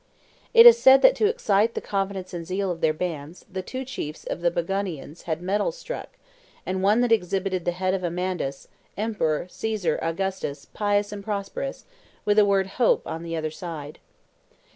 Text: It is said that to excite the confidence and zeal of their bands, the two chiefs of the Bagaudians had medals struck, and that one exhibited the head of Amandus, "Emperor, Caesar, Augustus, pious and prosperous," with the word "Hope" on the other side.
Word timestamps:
It 0.51 0.65
is 0.65 0.79
said 0.79 1.03
that 1.03 1.13
to 1.17 1.27
excite 1.27 1.75
the 1.75 1.79
confidence 1.79 2.33
and 2.33 2.43
zeal 2.47 2.71
of 2.71 2.81
their 2.81 2.91
bands, 2.91 3.45
the 3.47 3.61
two 3.61 3.85
chiefs 3.85 4.23
of 4.23 4.41
the 4.41 4.49
Bagaudians 4.49 5.25
had 5.25 5.43
medals 5.43 5.77
struck, 5.77 6.09
and 6.65 6.77
that 6.79 6.81
one 6.81 7.03
exhibited 7.03 7.65
the 7.65 7.71
head 7.73 7.93
of 7.93 8.03
Amandus, 8.03 8.67
"Emperor, 8.97 9.45
Caesar, 9.51 9.99
Augustus, 10.01 10.65
pious 10.73 11.11
and 11.11 11.23
prosperous," 11.23 11.85
with 12.25 12.37
the 12.37 12.45
word 12.45 12.65
"Hope" 12.79 13.05
on 13.05 13.21
the 13.21 13.35
other 13.35 13.51
side. 13.51 13.99